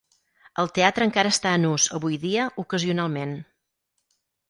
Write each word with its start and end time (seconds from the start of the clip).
El 0.63 0.71
teatre 0.77 1.07
encara 1.09 1.33
està 1.35 1.53
en 1.59 1.69
ús 1.73 1.87
avui 1.99 2.19
dia 2.27 2.49
ocasionalment. 2.67 3.41